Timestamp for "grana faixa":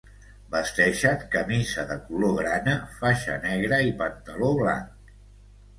2.41-3.39